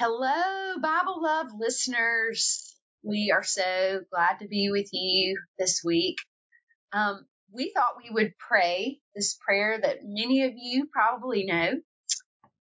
[0.00, 2.72] Hello, Bible Love listeners.
[3.02, 6.18] We are so glad to be with you this week.
[6.92, 11.80] Um, we thought we would pray this prayer that many of you probably know.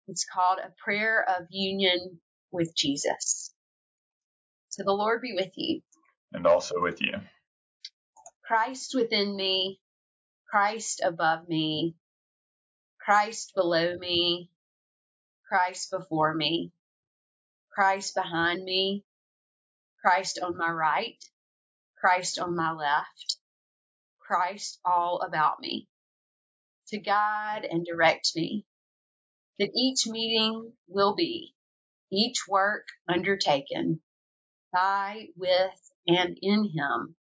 [0.07, 2.19] It's called a prayer of union
[2.51, 3.53] with Jesus.
[4.69, 5.81] So the Lord be with you.
[6.33, 7.13] And also with you.
[8.43, 9.79] Christ within me,
[10.49, 11.93] Christ above me,
[12.99, 14.49] Christ below me,
[15.47, 16.71] Christ before me,
[17.79, 19.05] Christ behind me,
[20.03, 21.15] Christ on my right,
[21.97, 23.37] Christ on my left,
[24.19, 25.87] Christ all about me,
[26.89, 28.65] to guide and direct me,
[29.59, 31.53] that each meeting will be,
[32.11, 34.01] each work undertaken
[34.73, 37.15] by, with, and in Him,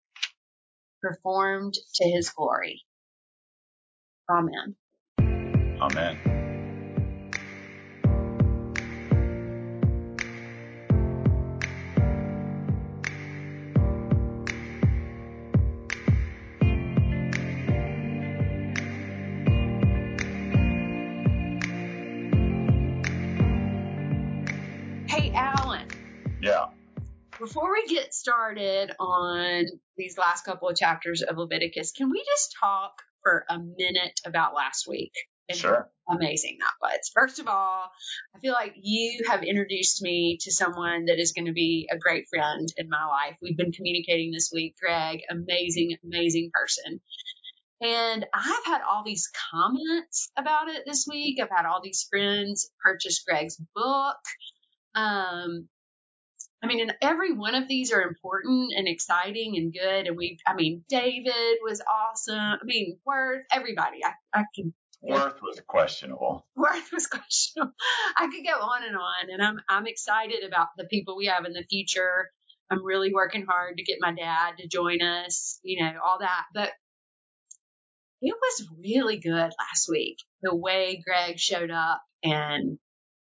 [1.02, 2.82] performed to His glory.
[4.30, 4.74] Amen.
[5.82, 6.35] Amen.
[27.46, 29.66] Before we get started on
[29.96, 34.54] these last couple of chapters of Leviticus, can we just talk for a minute about
[34.54, 35.12] last week?
[35.48, 35.88] and Sure.
[36.08, 37.08] amazing that was.
[37.14, 37.88] First of all,
[38.34, 41.96] I feel like you have introduced me to someone that is going to be a
[41.96, 43.36] great friend in my life.
[43.40, 44.74] We've been communicating this week.
[44.80, 47.00] Greg, amazing, amazing person.
[47.80, 51.38] And I've had all these comments about it this week.
[51.40, 54.18] I've had all these friends purchase Greg's book.
[54.96, 55.68] Um,
[56.62, 60.06] I mean, and every one of these are important and exciting and good.
[60.06, 62.36] And we, I mean, David was awesome.
[62.38, 63.98] I mean, Worth, everybody.
[64.04, 64.72] I, I can
[65.02, 66.46] Worth was questionable.
[66.56, 67.72] Worth was questionable.
[68.16, 71.44] I could go on and on, and I'm I'm excited about the people we have
[71.44, 72.30] in the future.
[72.70, 76.46] I'm really working hard to get my dad to join us, you know, all that.
[76.52, 76.72] But
[78.20, 80.18] it was really good last week.
[80.42, 82.78] The way Greg showed up and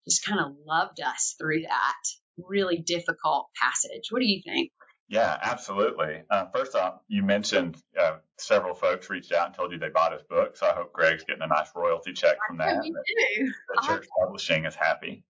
[0.08, 2.04] just kind of loved us through that
[2.48, 4.08] really difficult passage.
[4.10, 4.72] What do you think?
[5.10, 6.22] Yeah, absolutely.
[6.30, 10.14] Uh, first off, you mentioned uh, several folks reached out and told you they bought
[10.14, 12.80] his book, so I hope Greg's getting a nice royalty check from that.
[12.84, 13.04] we that
[13.38, 13.52] do.
[13.74, 15.24] that Church Publishing is happy.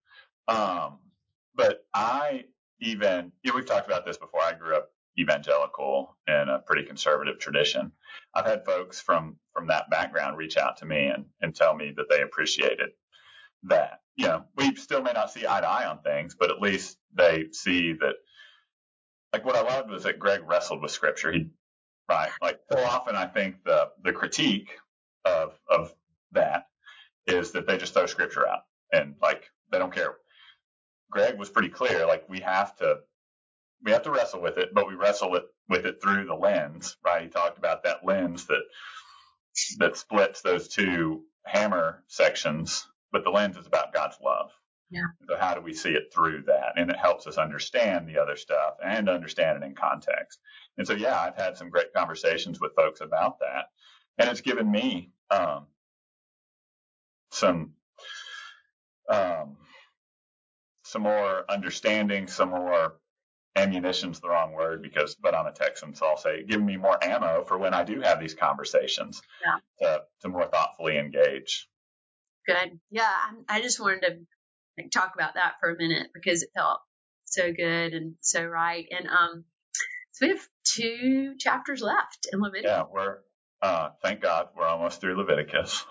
[0.49, 0.99] Um,
[1.55, 2.45] but I
[2.81, 4.41] even, yeah, we've talked about this before.
[4.41, 7.91] I grew up evangelical in a pretty conservative tradition.
[8.33, 11.93] I've had folks from from that background reach out to me and, and tell me
[11.95, 12.89] that they appreciated
[13.63, 14.01] that.
[14.17, 16.97] You know, we still may not see eye to eye on things, but at least
[17.15, 18.15] they see that.
[19.33, 21.31] Like what I loved was that Greg wrestled with Scripture.
[21.31, 21.47] He,
[22.09, 24.71] right, like so often I think the the critique
[25.25, 25.93] of of
[26.33, 26.67] that
[27.27, 28.61] is that they just throw Scripture out
[28.93, 30.15] and like they don't care.
[31.11, 32.05] Greg was pretty clear.
[32.07, 32.97] Like we have to
[33.83, 36.97] we have to wrestle with it, but we wrestle it with it through the lens,
[37.05, 37.23] right?
[37.23, 38.63] He talked about that lens that
[39.79, 44.51] that splits those two hammer sections, but the lens is about God's love.
[44.89, 45.03] Yeah.
[45.27, 46.73] So how do we see it through that?
[46.77, 50.39] And it helps us understand the other stuff and understand it in context.
[50.77, 53.65] And so yeah, I've had some great conversations with folks about that.
[54.17, 55.67] And it's given me um
[57.31, 57.73] some
[59.09, 59.57] um
[60.83, 62.95] some more understanding, some more
[63.55, 67.03] ammunition's the wrong word because, but I'm a Texan, so I'll say giving me more
[67.03, 69.57] ammo for when I do have these conversations Yeah.
[69.81, 71.67] to, to more thoughtfully engage.
[72.47, 72.79] Good.
[72.89, 73.03] Yeah,
[73.49, 74.17] I I just wanted to
[74.77, 76.79] like, talk about that for a minute because it felt
[77.25, 78.85] so good and so right.
[78.91, 79.43] And um,
[80.11, 82.71] so we have two chapters left in Leviticus.
[82.71, 83.17] Yeah, we're,
[83.61, 85.85] uh, thank God we're almost through Leviticus.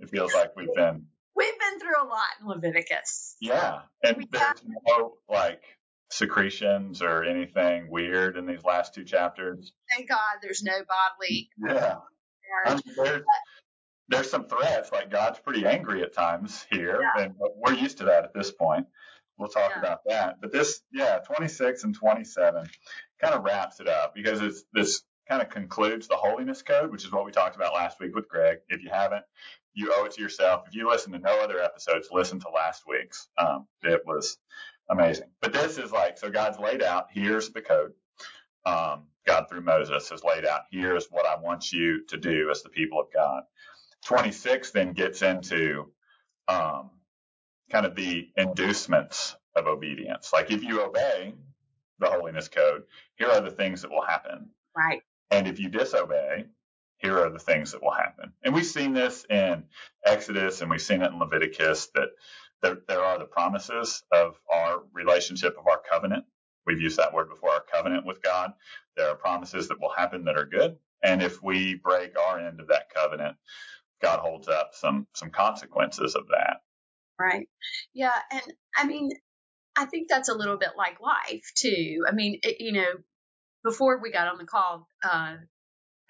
[0.00, 3.36] it feels like we've been, We've been through a lot in Leviticus.
[3.40, 3.80] yeah.
[4.04, 5.62] And We there's no like
[6.10, 9.72] secretions or anything weird in these last two chapters.
[9.90, 11.96] Thank God there's no bodily Yeah.
[12.68, 13.22] Mean, there's,
[14.08, 14.92] there's some threats.
[14.92, 18.86] Like God's pretty angry at times here, and we're used to that at this point.
[19.38, 19.80] We'll talk Yeah.
[19.80, 20.40] about that.
[20.40, 22.68] But this, yeah, 26 and 27
[23.20, 27.04] kind of wraps it up because it's this kind of concludes the holiness code, which
[27.04, 28.58] is what we talked about last week with Greg.
[28.68, 29.24] If you haven't,
[29.74, 30.64] you owe it to yourself.
[30.68, 33.28] If you listen to no other episodes, listen to last week's.
[33.38, 34.38] Um, it was
[34.90, 35.30] amazing.
[35.42, 37.08] But this is like so God's laid out.
[37.12, 37.92] Here's the code.
[38.66, 40.62] Um, God through Moses has laid out.
[40.72, 43.44] Here's what I want you to do as the people of God.
[44.04, 45.90] 26 then gets into
[46.48, 46.90] um,
[47.70, 50.32] kind of the inducements of obedience.
[50.32, 51.34] Like if you obey
[51.98, 52.82] the holiness code,
[53.16, 54.50] here are the things that will happen.
[54.76, 55.02] Right.
[55.30, 56.46] And if you disobey,
[56.98, 58.32] here are the things that will happen.
[58.44, 59.64] And we've seen this in
[60.04, 62.10] Exodus and we've seen it in Leviticus that
[62.62, 66.24] there, there are the promises of our relationship of our covenant.
[66.66, 68.52] We've used that word before, our covenant with God.
[68.96, 70.76] There are promises that will happen that are good.
[71.02, 73.36] And if we break our end of that covenant,
[74.02, 76.58] God holds up some, some consequences of that.
[77.18, 77.48] Right.
[77.94, 78.12] Yeah.
[78.32, 78.42] And
[78.76, 79.10] I mean,
[79.76, 82.04] I think that's a little bit like life too.
[82.08, 82.92] I mean, it, you know,
[83.64, 85.36] before we got on the call, uh,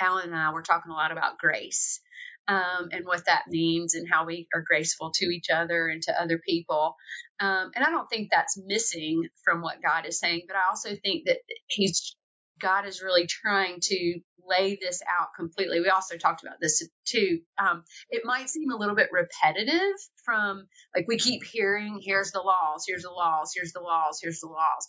[0.00, 2.00] Alan and I were talking a lot about grace
[2.48, 6.20] um, and what that means and how we are graceful to each other and to
[6.20, 6.96] other people.
[7.40, 10.90] Um, and I don't think that's missing from what God is saying, but I also
[11.02, 12.16] think that He's
[12.62, 15.80] God is really trying to lay this out completely.
[15.80, 17.40] We also talked about this too.
[17.58, 20.66] Um, it might seem a little bit repetitive from
[20.96, 24.48] like we keep hearing, here's the laws, here's the laws, here's the laws, here's the
[24.48, 24.88] laws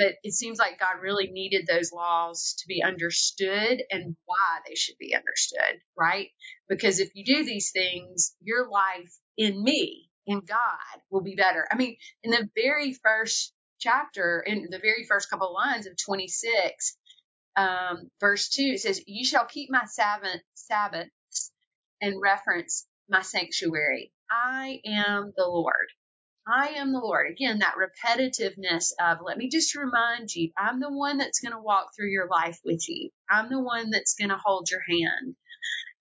[0.00, 4.74] but it seems like God really needed those laws to be understood and why they
[4.74, 6.28] should be understood, right?
[6.70, 11.66] Because if you do these things, your life in me, in God, will be better.
[11.70, 16.96] I mean, in the very first chapter, in the very first couple lines of 26,
[17.56, 21.52] um, verse 2, it says, You shall keep my Sabbath, Sabbaths
[22.00, 24.12] and reference my sanctuary.
[24.30, 25.88] I am the Lord.
[26.46, 27.30] I am the Lord.
[27.30, 31.62] Again, that repetitiveness of, let me just remind you, I'm the one that's going to
[31.62, 33.10] walk through your life with you.
[33.30, 35.36] I'm the one that's going to hold your hand.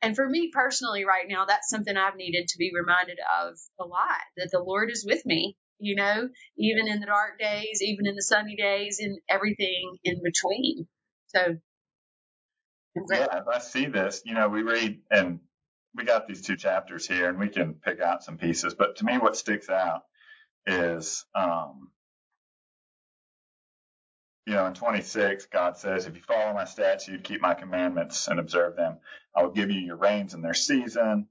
[0.01, 3.85] And for me personally, right now, that's something I've needed to be reminded of a
[3.85, 8.07] lot that the Lord is with me, you know, even in the dark days, even
[8.07, 10.87] in the sunny days, and everything in between.
[11.29, 11.57] So,
[13.11, 14.23] yeah, I see this.
[14.25, 15.39] You know, we read and
[15.95, 19.05] we got these two chapters here and we can pick out some pieces, but to
[19.05, 20.03] me, what sticks out
[20.67, 21.89] is, um,
[24.47, 28.39] you know, in 26, God says, if you follow my statutes, keep my commandments and
[28.41, 28.99] observe them,
[29.35, 31.27] I will give you your rains in their season.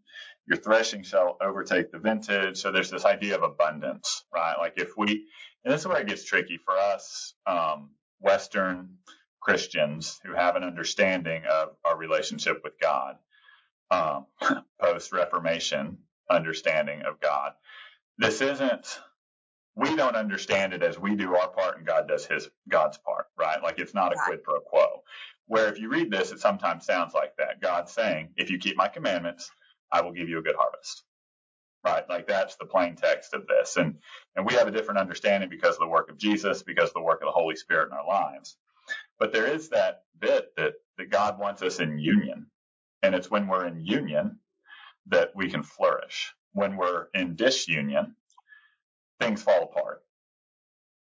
[0.49, 2.59] Your threshing shall overtake the vintage.
[2.59, 4.57] So there's this idea of abundance, right?
[4.59, 5.27] Like if we,
[5.65, 7.91] and this is where it gets tricky for us, um,
[8.21, 8.97] Western
[9.41, 13.17] Christians who have an understanding of our relationship with God,
[13.91, 14.27] um,
[14.83, 15.99] post Reformation
[16.31, 17.53] understanding of God.
[18.19, 18.89] This isn't
[19.77, 23.27] we don't understand it as we do our part and God does his God's part,
[23.39, 23.63] right?
[23.63, 25.03] Like it's not a quid pro quo.
[25.47, 27.61] Where if you read this, it sometimes sounds like that.
[27.63, 29.51] God's saying, if you keep my commandments,
[29.93, 31.05] I will give you a good harvest.
[31.85, 32.09] Right?
[32.09, 33.77] Like that's the plain text of this.
[33.77, 33.97] And
[34.37, 37.03] and we have a different understanding because of the work of Jesus, because of the
[37.03, 38.57] work of the Holy Spirit in our lives.
[39.19, 42.47] But there is that bit that, that God wants us in union.
[43.03, 44.39] And it's when we're in union
[45.09, 46.35] that we can flourish.
[46.53, 48.17] When we're in disunion,
[49.21, 50.03] things fall apart.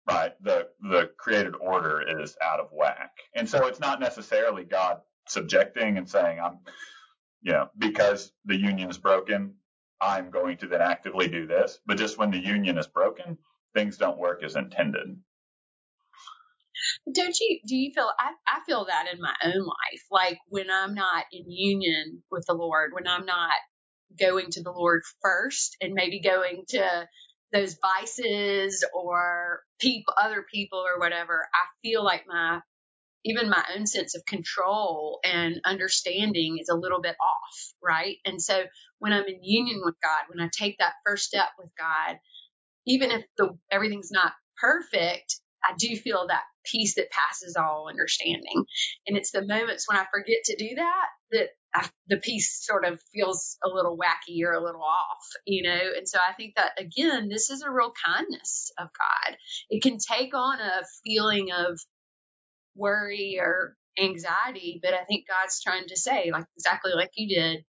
[0.09, 0.33] Right.
[0.43, 3.13] The, the created order is out of whack.
[3.35, 6.59] And so it's not necessarily God subjecting and saying, I'm,
[7.43, 9.55] you know, because the union is broken,
[10.01, 11.81] I'm going to then actively do this.
[11.87, 13.39] But just when the union is broken,
[13.75, 15.17] things don't work as intended.
[17.13, 20.03] Don't you, do you feel, I, I feel that in my own life.
[20.11, 23.53] Like when I'm not in union with the Lord, when I'm not
[24.19, 27.09] going to the Lord first and maybe going to
[27.53, 32.61] those vices or people, other people or whatever, I feel like my,
[33.25, 38.17] even my own sense of control and understanding is a little bit off, right?
[38.25, 38.65] And so
[38.99, 42.19] when I'm in union with God, when I take that first step with God,
[42.87, 48.65] even if the everything's not perfect, I do feel that peace that passes all understanding.
[49.07, 52.85] And it's the moments when I forget to do that that I, the peace sort
[52.85, 55.81] of feels a little wacky or a little off, you know?
[55.97, 59.37] And so I think that again, this is a real kindness of God.
[59.71, 61.79] It can take on a feeling of
[62.77, 67.65] worry or anxiety, but I think God's trying to say, like exactly like you did,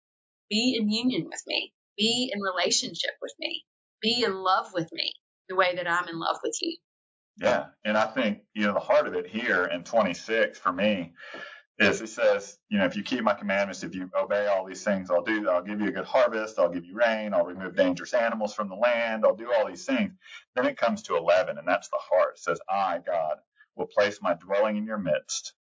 [0.50, 3.64] be in union with me, be in relationship with me,
[4.02, 5.14] be in love with me
[5.50, 6.78] the way that I'm in love with you.
[7.38, 7.68] Yeah.
[7.86, 11.14] And I think, you know, the heart of it here in 26 for me
[11.80, 14.86] is it says, you know, if you keep my commandments, if you obey all these
[14.86, 17.76] things, I'll do, I'll give you a good harvest, I'll give you rain, I'll remove
[17.76, 20.14] dangerous animals from the land, I'll do all these things.
[20.56, 22.36] Then it comes to 11, and that's the heart.
[22.38, 23.38] It says, I, God,
[23.76, 25.54] will place my dwelling in your midst.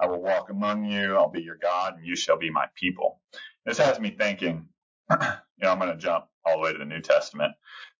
[0.00, 3.20] I will walk among you, I'll be your God, and you shall be my people.
[3.66, 4.68] This has me thinking,
[5.10, 5.16] you
[5.62, 7.52] know, I'm going to jump all the way to the New Testament,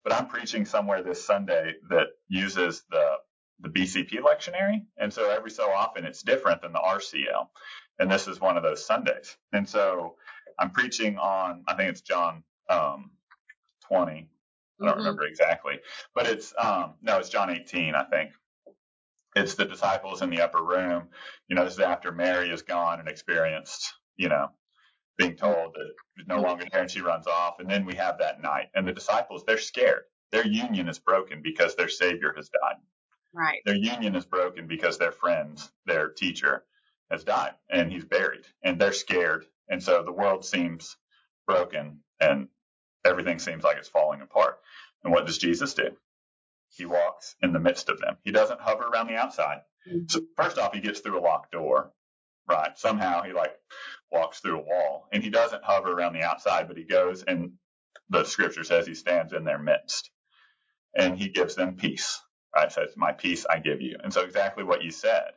[0.05, 3.15] but I'm preaching somewhere this Sunday that uses the
[3.59, 4.85] the BCP lectionary.
[4.97, 7.47] And so every so often it's different than the RCL.
[7.99, 9.35] And this is one of those Sundays.
[9.53, 10.15] And so
[10.59, 13.11] I'm preaching on, I think it's John um,
[13.87, 14.11] 20.
[14.11, 14.99] I don't mm-hmm.
[14.99, 15.79] remember exactly,
[16.13, 18.31] but it's, um, no, it's John 18, I think.
[19.37, 21.07] It's the disciples in the upper room.
[21.47, 24.49] You know, this is after Mary is gone and experienced, you know,
[25.17, 27.59] being told that no longer there and she runs off.
[27.59, 30.03] And then we have that night and the disciples, they're scared.
[30.31, 32.77] Their union is broken because their Savior has died.
[33.33, 33.61] Right.
[33.65, 36.65] Their union is broken because their friend, their teacher,
[37.11, 39.45] has died and he's buried and they're scared.
[39.69, 40.97] And so the world seems
[41.47, 42.47] broken and
[43.05, 44.59] everything seems like it's falling apart.
[45.03, 45.95] And what does Jesus do?
[46.69, 48.17] He walks in the midst of them.
[48.23, 49.61] He doesn't hover around the outside.
[49.87, 50.09] Mhm.
[50.11, 51.93] So first off, he gets through a locked door,
[52.47, 52.77] right?
[52.77, 53.55] Somehow he like
[54.11, 57.53] walks through a wall and he doesn't hover around the outside, but he goes and
[58.09, 60.11] the scripture says he stands in their midst
[60.95, 62.21] and he gives them peace,
[62.55, 62.71] right?
[62.71, 63.97] Says, my peace I give you.
[64.03, 65.31] And so exactly what you said,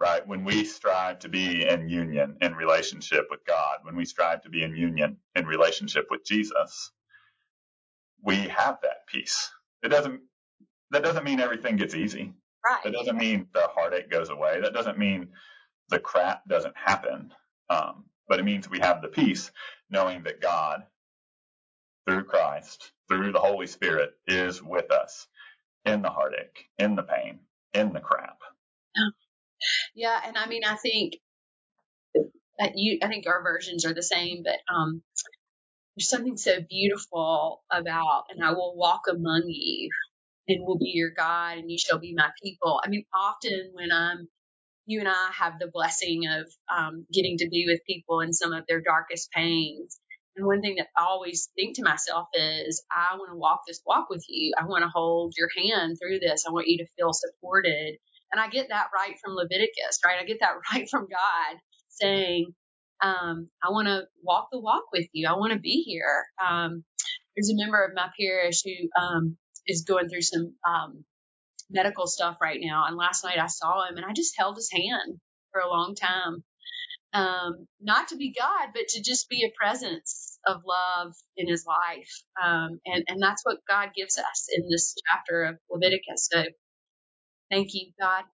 [0.00, 0.26] right?
[0.26, 4.50] When we strive to be in union in relationship with God, when we strive to
[4.50, 6.92] be in union in relationship with Jesus,
[8.24, 9.50] we have that peace.
[9.82, 10.20] It doesn't,
[10.90, 12.34] that doesn't mean everything gets easy.
[12.64, 12.84] Right.
[12.84, 14.60] That doesn't mean the heartache goes away.
[14.62, 15.28] That doesn't mean
[15.90, 17.32] the crap doesn't happen.
[17.70, 19.50] Um, but it means we have the peace
[19.90, 20.84] knowing that God,
[22.08, 25.26] through Christ, through the Holy Spirit, is with us
[25.86, 27.40] in the heartache, in the pain,
[27.74, 28.38] in the crap.
[29.94, 31.14] Yeah, and I mean, I think
[32.58, 35.02] that you, I think our versions are the same, but um,
[35.96, 39.90] there's something so beautiful about, and I will walk among you,
[40.48, 42.80] and will be your God, and you shall be my people.
[42.84, 44.28] I mean, often when I'm,
[44.86, 48.52] you and I have the blessing of um, getting to be with people in some
[48.52, 49.98] of their darkest pains.
[50.36, 53.82] And one thing that I always think to myself is, I want to walk this
[53.86, 54.54] walk with you.
[54.58, 56.44] I want to hold your hand through this.
[56.48, 57.96] I want you to feel supported.
[58.32, 60.18] And I get that right from Leviticus, right?
[60.20, 61.58] I get that right from God
[61.90, 62.54] saying,
[63.02, 65.28] um, I want to walk the walk with you.
[65.28, 66.24] I want to be here.
[66.42, 66.84] Um,
[67.36, 69.36] there's a member of my parish who um,
[69.66, 71.04] is going through some um,
[71.72, 72.84] medical stuff right now.
[72.86, 75.20] And last night I saw him and I just held his hand
[75.52, 76.44] for a long time.
[77.14, 81.66] Um, not to be God, but to just be a presence of love in his
[81.66, 82.10] life.
[82.42, 86.28] Um, and, and that's what God gives us in this chapter of Leviticus.
[86.32, 86.44] So
[87.50, 88.24] thank you, God,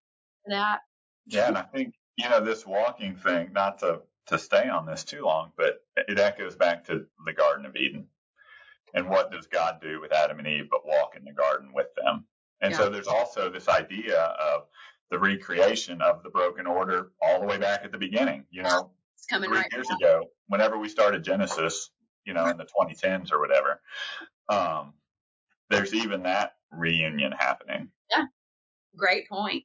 [0.45, 0.80] for that.
[1.26, 3.52] Yeah, and I think you know this walking thing.
[3.52, 7.66] Not to to stay on this too long, but it echoes back to the Garden
[7.66, 8.09] of Eden.
[8.95, 11.88] And what does God do with Adam and Eve but walk in the garden with
[11.97, 12.26] them?
[12.61, 14.62] And so there's also this idea of
[15.11, 18.45] the recreation of the broken order all the way back at the beginning.
[18.50, 19.97] You know, It's coming three right years now.
[19.97, 21.91] ago, whenever we started Genesis,
[22.25, 23.81] you know, in the 2010s or whatever,
[24.49, 24.95] um,
[25.71, 27.91] there's even that reunion happening.
[28.11, 28.25] Yeah,
[28.97, 29.65] great point.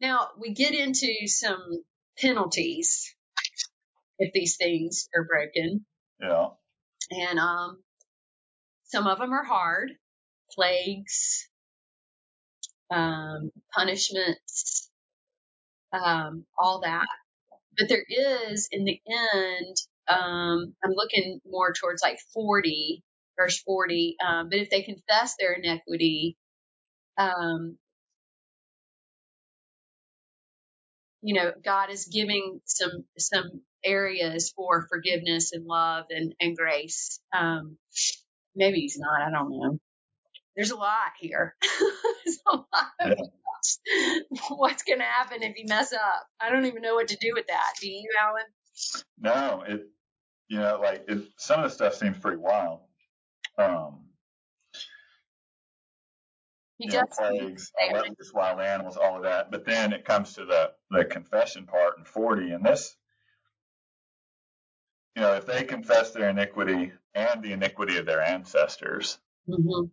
[0.00, 1.82] Now we get into some
[2.18, 3.14] penalties
[4.18, 5.86] if these things are broken.
[6.20, 6.58] Know,
[7.10, 7.82] And um,
[8.84, 9.92] some of them are hard
[10.52, 11.48] plagues,
[12.90, 14.90] um, punishments,
[15.92, 17.08] um, all that.
[17.78, 19.76] But there is, in the end,
[20.08, 23.02] um, I'm looking more towards like 40,
[23.38, 24.16] verse 40.
[24.26, 26.36] Um, but if they confess their iniquity,
[27.18, 27.78] um,
[31.22, 37.20] you know, God is giving some some areas for forgiveness and love and, and grace.
[37.36, 37.76] Um,
[38.56, 39.22] maybe he's not.
[39.22, 39.78] I don't know.
[40.56, 41.54] There's a lot here.
[42.24, 42.66] There's a lot
[43.00, 43.18] of
[44.50, 46.26] what's going to happen if you mess up.
[46.40, 47.74] I don't even know what to do with that.
[47.80, 48.44] Do you, Alan?
[49.18, 49.86] no, it,
[50.48, 52.80] you know, like it, some of the stuff seems pretty wild.
[53.58, 54.06] Um,
[56.78, 59.50] He you know, plagues, leprous, wild animals, all of that.
[59.50, 62.96] But then it comes to the the confession part in 40, and this,
[65.14, 69.84] you know, if they confess their iniquity and the iniquity of their ancestors, hmm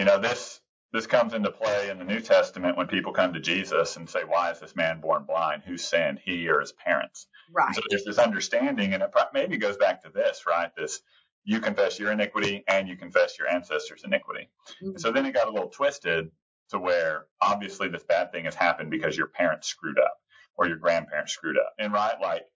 [0.00, 3.38] you know, this this comes into play in the New Testament when people come to
[3.40, 5.62] Jesus and say, "Why is this man born blind?
[5.62, 7.26] Who sinned, he or his parents?"
[7.66, 7.76] And Right.
[7.76, 10.74] so there's this understanding, and it maybe goes back to this, right?
[10.74, 11.02] This
[11.44, 14.48] you confess your iniquity and you confess your ancestors' iniquity.
[14.80, 14.96] Mhm.
[14.96, 16.30] So then it got a little twisted
[16.70, 20.16] to where obviously this bad thing has happened because your parents screwed up
[20.56, 21.74] or your grandparents screwed up.
[21.78, 22.46] And right, like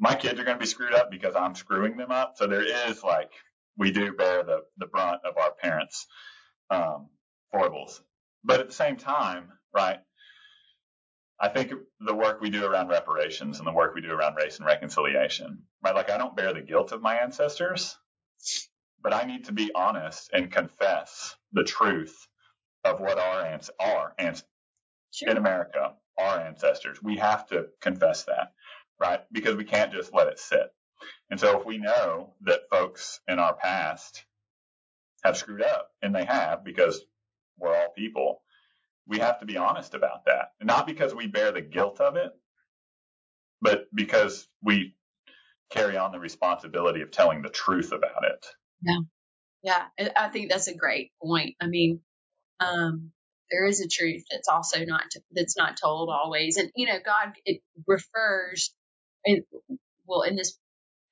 [0.00, 2.36] my kids are going to be screwed up because I'm screwing them up.
[2.36, 3.30] So there is like
[3.76, 6.08] we do bear the the brunt of our parents'
[6.70, 7.08] um,
[7.52, 8.02] foibles.
[8.44, 9.98] But at the same time, right?
[11.40, 14.58] I think the work we do around reparations and the work we do around race
[14.58, 15.94] and reconciliation, right?
[15.94, 17.96] Like I don't bear the guilt of my ancestors,
[19.02, 22.16] but I need to be honest and confess the truth
[22.84, 24.42] of what our ans are and
[25.12, 25.30] Sure.
[25.30, 27.02] in America, our ancestors.
[27.02, 28.52] We have to confess that,
[29.00, 29.22] right?
[29.32, 30.68] Because we can't just let it sit.
[31.30, 34.24] And so if we know that folks in our past
[35.24, 37.00] have screwed up, and they have because
[37.58, 38.42] we're all people,
[39.06, 40.52] we have to be honest about that.
[40.62, 42.32] Not because we bear the guilt of it,
[43.60, 44.94] but because we
[45.70, 48.46] carry on the responsibility of telling the truth about it.
[48.82, 49.00] Yeah.
[49.62, 49.84] Yeah,
[50.16, 51.56] I think that's a great point.
[51.60, 52.00] I mean,
[52.60, 53.10] um,
[53.50, 57.32] there is a truth that's also not that's not told always, and you know, God
[57.44, 58.72] it refers,
[59.24, 59.42] in,
[60.06, 60.56] well, in this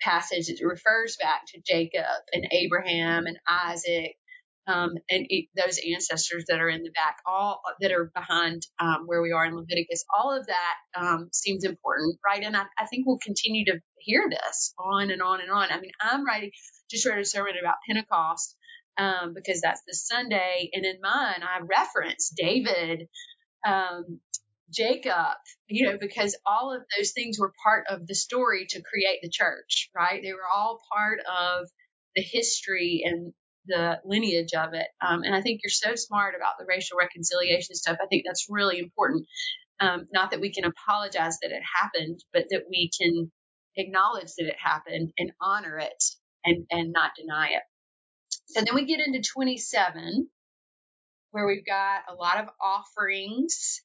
[0.00, 4.16] passage, it refers back to Jacob and Abraham and Isaac
[4.66, 5.26] um, and
[5.56, 9.46] those ancestors that are in the back, all that are behind um, where we are
[9.46, 12.42] in Leviticus, all of that um, seems important, right?
[12.42, 15.70] And I, I, think we'll continue to hear this on and on and on.
[15.70, 16.50] I mean, I'm writing,
[16.90, 18.56] just wrote a sermon about Pentecost
[18.98, 23.08] um, because that's the Sunday, and in mine I reference David.
[24.72, 25.36] Jacob,
[25.68, 29.30] you know, because all of those things were part of the story to create the
[29.30, 30.20] church, right?
[30.22, 31.68] They were all part of
[32.14, 33.32] the history and
[33.66, 34.86] the lineage of it.
[35.06, 37.98] Um, and I think you're so smart about the racial reconciliation stuff.
[38.02, 39.26] I think that's really important.
[39.80, 43.30] Um, not that we can apologize that it happened, but that we can
[43.76, 46.02] acknowledge that it happened and honor it
[46.44, 47.62] and, and not deny it.
[48.46, 50.28] So then we get into 27,
[51.32, 53.82] where we've got a lot of offerings.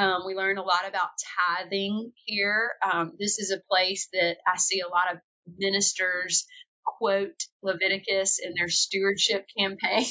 [0.00, 2.70] Um, we learn a lot about tithing here.
[2.90, 5.20] Um, this is a place that I see a lot of
[5.58, 6.46] ministers
[6.86, 10.06] quote Leviticus in their stewardship campaign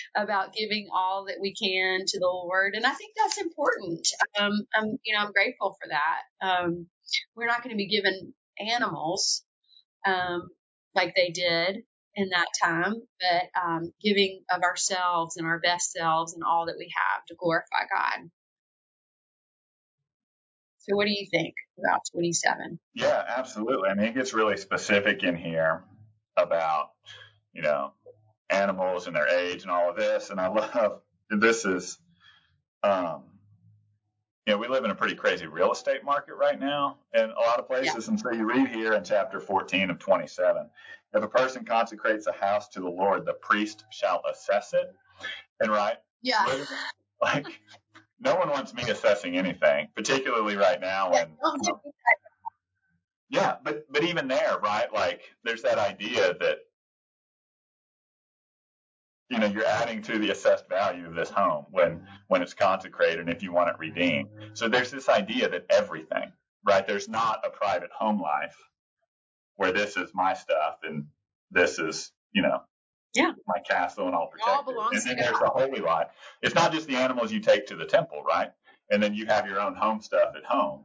[0.16, 2.74] about giving all that we can to the Lord.
[2.76, 4.06] And I think that's important.
[4.38, 6.46] Um, I'm, you know, I'm grateful for that.
[6.46, 6.86] Um,
[7.34, 9.42] we're not going to be given animals,
[10.06, 10.50] um,
[10.94, 11.82] like they did
[12.16, 16.76] in that time, but, um, giving of ourselves and our best selves and all that
[16.78, 18.30] we have to glorify God.
[20.78, 22.78] So, what do you think about 27?
[22.94, 23.88] Yeah, absolutely.
[23.90, 25.84] I mean, it gets really specific in here
[26.36, 26.90] about,
[27.52, 27.92] you know,
[28.50, 30.30] animals and their age and all of this.
[30.30, 31.98] And I love this is,
[32.82, 33.24] um,
[34.46, 37.40] you know, we live in a pretty crazy real estate market right now in a
[37.40, 38.06] lot of places.
[38.06, 38.12] Yeah.
[38.12, 40.68] And so you read here in chapter 14 of 27
[41.16, 44.94] if a person consecrates a house to the Lord, the priest shall assess it.
[45.60, 45.96] And right?
[46.22, 46.46] Yeah.
[47.18, 47.46] Like,
[48.20, 51.28] no one wants me assessing anything, particularly right now when.
[53.30, 54.92] yeah, but but even there, right?
[54.92, 56.58] Like, there's that idea that
[59.28, 63.20] you know you're adding to the assessed value of this home when when it's consecrated
[63.20, 64.28] and if you want it redeemed.
[64.54, 66.32] So there's this idea that everything,
[66.66, 66.86] right?
[66.86, 68.56] There's not a private home life
[69.56, 71.06] where this is my stuff and
[71.50, 72.60] this is you know
[73.14, 73.32] yeah.
[73.46, 74.76] my castle and I'll protect it.
[74.76, 74.90] all.
[74.92, 76.10] And then there's the holy lot.
[76.42, 78.50] It's not just the animals you take to the temple, right?
[78.90, 80.84] And then you have your own home stuff at home.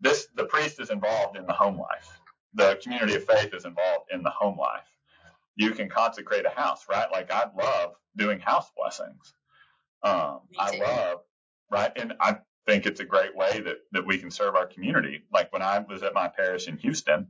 [0.00, 2.20] This the priest is involved in the home life.
[2.54, 4.86] The community of faith is involved in the home life.
[5.56, 7.10] You can consecrate a house, right?
[7.12, 9.34] Like I love doing house blessings.
[10.02, 11.20] Um, I love,
[11.70, 11.92] right?
[11.96, 15.22] And I think it's a great way that, that we can serve our community.
[15.32, 17.28] Like when I was at my parish in Houston,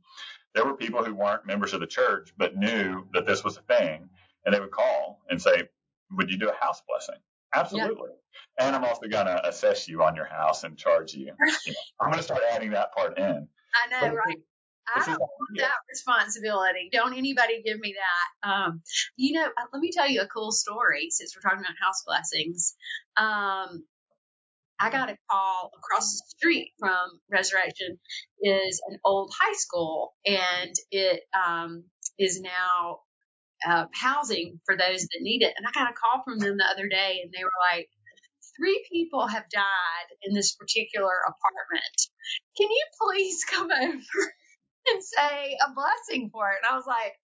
[0.55, 3.63] there were people who weren't members of the church, but knew that this was a
[3.63, 4.09] thing
[4.45, 5.69] and they would call and say,
[6.13, 7.21] would you do a house blessing?
[7.55, 8.11] Absolutely.
[8.59, 8.67] Yeah.
[8.67, 11.27] And I'm also going to assess you on your house and charge you.
[11.67, 13.49] you know, I'm going to start adding that part in.
[13.75, 14.39] I know, but right?
[14.95, 16.91] I don't want that responsibility.
[16.93, 18.49] Don't anybody give me that.
[18.49, 18.83] Um,
[19.17, 22.03] you know, uh, let me tell you a cool story since we're talking about house
[22.07, 22.75] blessings.
[23.17, 23.85] Um,
[24.79, 27.99] I got a call across the street from Resurrection
[28.43, 31.85] is an old high school and it um,
[32.19, 32.99] is now
[33.67, 35.55] uh, housing for those that need it.
[35.57, 37.89] And I got a call from them the other day, and they were like,
[38.57, 42.11] three people have died in this particular apartment.
[42.57, 44.33] Can you please come over
[44.93, 46.59] and say a blessing for it?
[46.63, 47.15] And I was like,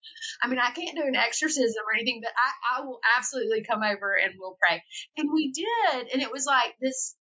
[0.43, 3.83] I mean, I can't do an exorcism or anything, but I, I will absolutely come
[3.83, 4.83] over and we'll pray.
[5.17, 6.13] And we did.
[6.13, 7.17] And it was like this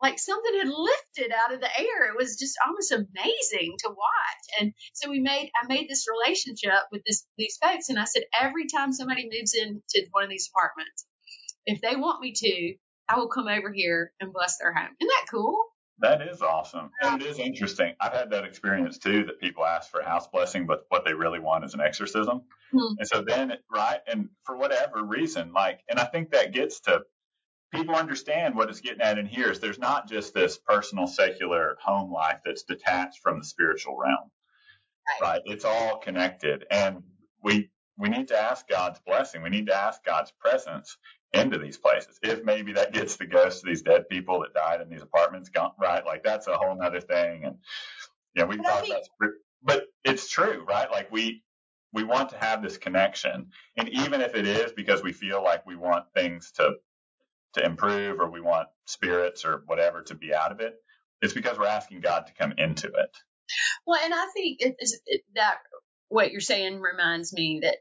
[0.00, 2.10] like something had lifted out of the air.
[2.10, 4.60] It was just almost amazing to watch.
[4.60, 7.88] And so we made, I made this relationship with this, these folks.
[7.88, 11.04] And I said, every time somebody moves into one of these apartments,
[11.66, 12.74] if they want me to,
[13.08, 14.94] I will come over here and bless their home.
[15.00, 15.64] Isn't that cool?
[16.00, 16.90] That is awesome.
[17.02, 17.94] And it is interesting.
[18.00, 21.40] I've had that experience too that people ask for house blessing, but what they really
[21.40, 22.42] want is an exorcism.
[22.70, 22.94] Hmm.
[22.98, 24.00] And so then, right.
[24.06, 27.02] And for whatever reason, like, and I think that gets to
[27.72, 31.76] people understand what it's getting at in here is there's not just this personal secular
[31.82, 34.30] home life that's detached from the spiritual realm
[35.20, 35.40] right, right?
[35.44, 37.02] it's all connected and
[37.42, 40.96] we we need to ask god's blessing we need to ask god's presence
[41.32, 42.18] into these places.
[42.22, 45.50] If maybe that gets the ghosts of these dead people that died in these apartments
[45.50, 46.04] gone right?
[46.04, 47.44] Like that's a whole other thing.
[47.44, 47.56] And
[48.34, 49.02] yeah we talked about
[49.62, 50.90] but it's true right?
[50.90, 51.42] Like we
[51.92, 53.48] we want to have this connection.
[53.76, 56.74] And even if it is because we feel like we want things to
[57.54, 60.74] to improve or we want spirits or whatever to be out of it,
[61.22, 63.16] it's because we're asking God to come into it.
[63.86, 65.56] Well, and I think it, it, that
[66.08, 67.76] what you're saying reminds me that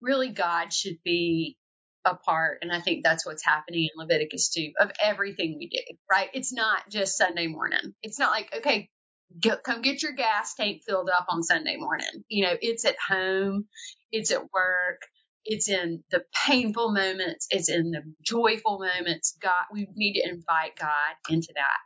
[0.00, 1.56] really God should be
[2.04, 5.96] a part, and I think that's what's happening in Leviticus too, of everything we do,
[6.10, 6.28] right?
[6.34, 7.94] It's not just Sunday morning.
[8.02, 8.90] It's not like, okay,
[9.38, 12.24] get, come get your gas tank filled up on Sunday morning.
[12.28, 13.66] You know, it's at home,
[14.10, 15.02] it's at work,
[15.44, 19.36] it's in the painful moments, it's in the joyful moments.
[19.40, 21.78] God, we need to invite God into that.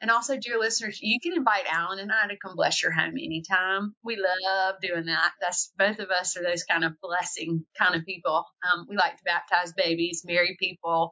[0.00, 3.14] And also, dear listeners, you can invite Alan and I to come bless your home
[3.18, 3.94] anytime.
[4.02, 5.32] We love doing that.
[5.40, 8.46] That's both of us are those kind of blessing kind of people.
[8.64, 11.10] Um, we like to baptize babies, marry people,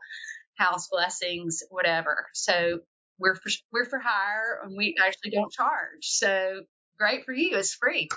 [0.57, 2.27] house blessings, whatever.
[2.33, 2.81] So
[3.19, 6.03] we're for, we're for hire and we actually don't charge.
[6.03, 6.63] So
[6.99, 7.57] great for you.
[7.57, 8.09] It's free.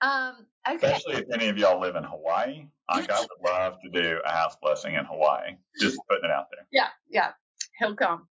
[0.00, 0.86] Um, okay.
[0.86, 2.66] Especially if any of y'all live in Hawaii.
[2.92, 5.56] Like I would love to do a house blessing in Hawaii.
[5.80, 6.66] Just putting it out there.
[6.70, 7.32] Yeah, yeah.
[7.78, 8.28] He'll come.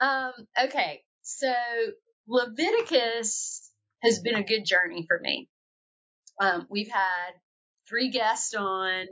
[0.00, 0.32] Um,
[0.64, 1.02] okay.
[1.22, 1.52] So
[2.26, 3.70] Leviticus
[4.02, 5.48] has been a good journey for me.
[6.40, 7.32] Um, we've had
[7.88, 9.06] three guests on.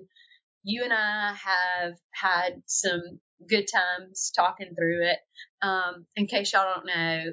[0.63, 5.19] You and I have had some good times talking through it.
[5.63, 7.33] Um, in case y'all don't know,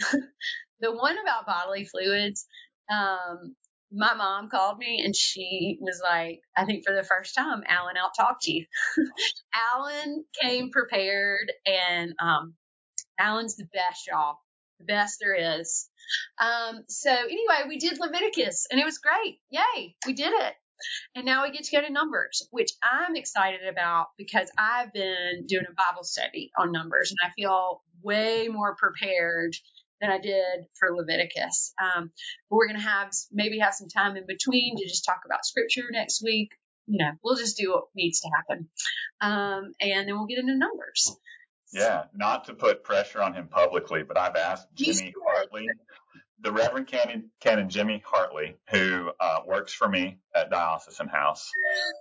[0.80, 2.46] the one about bodily fluids,
[2.90, 3.54] um,
[3.94, 7.96] my mom called me and she was like, I think for the first time, Alan
[7.96, 8.66] out talked you.
[9.72, 12.54] Alan came prepared and, um,
[13.18, 14.38] Alan's the best, y'all.
[14.80, 15.88] The best there is.
[16.38, 19.38] Um, so anyway, we did Leviticus and it was great.
[19.50, 19.96] Yay.
[20.06, 20.54] We did it.
[21.14, 25.46] And now we get to go to Numbers, which I'm excited about because I've been
[25.46, 29.54] doing a Bible study on Numbers and I feel way more prepared
[30.04, 31.72] than I did for Leviticus.
[31.80, 32.10] Um,
[32.50, 35.44] but we're going to have maybe have some time in between to just talk about
[35.44, 36.50] scripture next week.
[36.86, 38.68] You know, we'll just do what needs to happen.
[39.20, 41.16] Um, and then we'll get into Numbers.
[41.72, 45.66] Yeah, not to put pressure on him publicly, but I've asked Jimmy Hartley,
[46.40, 51.50] the Reverend Canon, Canon Jimmy Hartley, who uh, works for me at Diocesan House.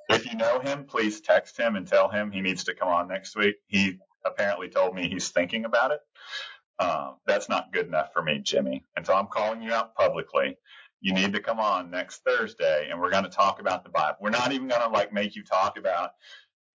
[0.09, 3.07] If you know him, please text him and tell him he needs to come on
[3.07, 3.55] next week.
[3.65, 5.99] He apparently told me he's thinking about it.
[6.79, 8.85] Um, that's not good enough for me, Jimmy.
[8.97, 10.57] And so I'm calling you out publicly.
[11.01, 14.17] You need to come on next Thursday and we're going to talk about the Bible.
[14.21, 16.11] We're not even going to like make you talk about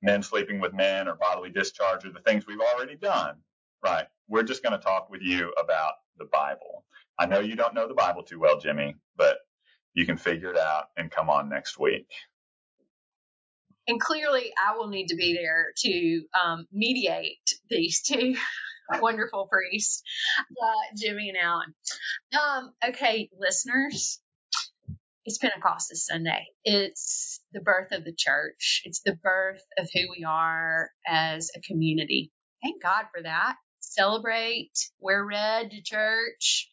[0.03, 3.37] men sleeping with men or bodily discharge or the things we've already done.
[3.85, 4.07] Right.
[4.29, 6.85] We're just going to talk with you about the Bible.
[7.19, 9.39] I know you don't know the Bible too well, Jimmy, but
[9.95, 12.07] you can figure it out and come on next week.
[13.89, 17.39] And clearly, I will need to be there to um, mediate
[17.71, 18.35] these two
[19.01, 20.03] wonderful priest,
[20.51, 21.75] uh, Jimmy and Alan.
[22.33, 24.21] Um, okay, listeners,
[25.25, 26.47] it's Pentecost this Sunday.
[26.65, 28.83] It's the birth of the church.
[28.85, 32.33] It's the birth of who we are as a community.
[32.63, 33.57] Thank God for that.
[33.81, 36.71] Celebrate, wear red to church.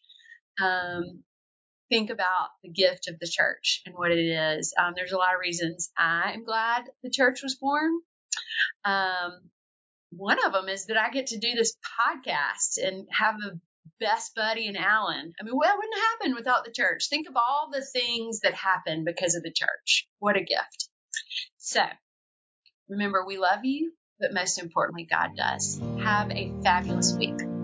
[0.62, 1.22] Um,
[1.90, 4.74] think about the gift of the church and what it is.
[4.78, 7.92] Um, there's a lot of reasons I am glad the church was born.
[8.84, 9.50] Um,
[10.16, 13.58] one of them is that I get to do this podcast and have a
[14.00, 15.32] best buddy in Alan.
[15.40, 17.08] I mean, it wouldn't happen without the church.
[17.08, 20.08] Think of all the things that happen because of the church.
[20.18, 20.88] What a gift.
[21.58, 21.82] So
[22.88, 25.80] remember, we love you, but most importantly, God does.
[26.00, 27.55] Have a fabulous week.